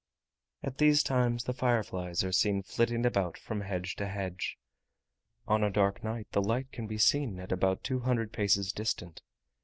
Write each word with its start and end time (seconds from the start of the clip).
At 0.63 0.79
these 0.79 1.03
times 1.03 1.43
the 1.43 1.53
fireflies 1.53 2.23
are 2.23 2.31
seen 2.31 2.63
flitting 2.63 3.05
about 3.05 3.37
from 3.37 3.61
hedge 3.61 3.95
to 3.97 4.07
hedge. 4.07 4.57
On 5.47 5.63
a 5.63 5.69
dark 5.69 6.03
night 6.03 6.25
the 6.31 6.41
light 6.41 6.71
can 6.71 6.87
be 6.87 6.97
seen 6.97 7.39
at 7.39 7.51
about 7.51 7.83
two 7.83 7.99
hundred 7.99 8.33
paces 8.33 8.71
distant. 8.71 9.21